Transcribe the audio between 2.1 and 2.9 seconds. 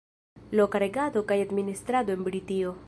en Britio.